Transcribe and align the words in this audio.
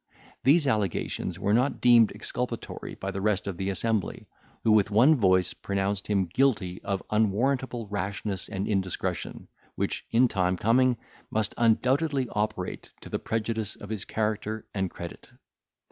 These 0.43 0.65
allegations 0.65 1.37
were 1.37 1.53
not 1.53 1.79
deemed 1.79 2.11
exculpatory 2.13 2.95
by 2.95 3.11
the 3.11 3.21
rest 3.21 3.45
of 3.45 3.57
the 3.57 3.69
assembly, 3.69 4.25
who 4.63 4.71
with 4.71 4.89
one 4.89 5.15
voice 5.15 5.53
pronounced 5.53 6.07
him 6.07 6.25
guilty 6.25 6.81
of 6.81 7.03
unwarrantable 7.11 7.85
rashness 7.85 8.49
and 8.49 8.67
indiscretion, 8.67 9.47
which, 9.75 10.03
in 10.09 10.27
time 10.27 10.57
coming, 10.57 10.97
must 11.29 11.53
undoubtedly 11.55 12.27
operate 12.31 12.91
to 13.01 13.09
the 13.09 13.19
prejudice 13.19 13.75
of 13.75 13.91
his 13.91 14.03
character 14.03 14.65
and 14.73 14.89
credit. 14.89 15.29